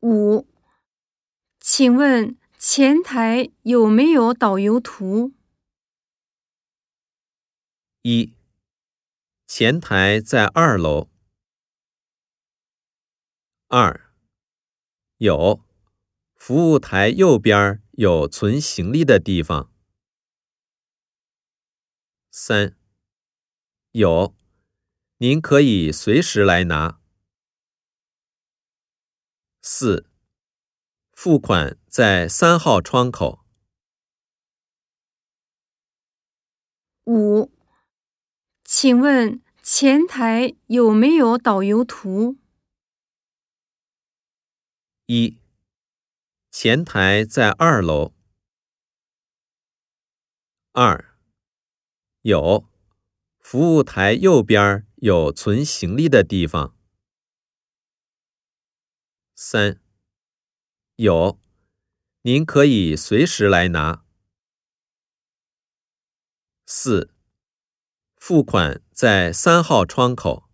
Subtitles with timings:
[0.00, 0.46] 五，
[1.58, 5.32] 请问前台有没有导游图？
[8.02, 8.32] 一，
[9.46, 11.10] 前台在二楼。
[13.66, 14.12] 二，
[15.16, 15.64] 有，
[16.36, 19.72] 服务台右边有存行李的地方。
[22.30, 22.76] 三，
[23.90, 24.36] 有，
[25.16, 27.00] 您可以随时来拿。
[29.80, 30.10] 四，
[31.12, 33.44] 付款在三号窗口。
[37.04, 37.52] 五，
[38.64, 42.38] 请问前台有没有导游图？
[45.06, 45.38] 一，
[46.50, 48.12] 前台在二楼。
[50.72, 51.14] 二，
[52.22, 52.68] 有，
[53.38, 56.76] 服务台右边有存行李的地方。
[59.40, 59.80] 三，
[60.96, 61.38] 有，
[62.22, 64.04] 您可以随时来拿。
[66.66, 67.14] 四，
[68.16, 70.47] 付款在三号窗口。